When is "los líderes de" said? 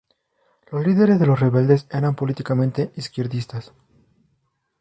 0.71-1.27